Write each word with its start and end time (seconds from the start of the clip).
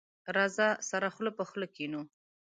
راځه، 0.35 0.67
سره 0.89 1.07
خله 1.15 1.31
په 1.37 1.43
خله 1.49 1.67
کېنو. 1.75 2.01